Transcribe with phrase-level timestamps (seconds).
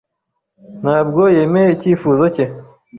[0.81, 2.45] Ntabwo yemeye icyifuzo cye.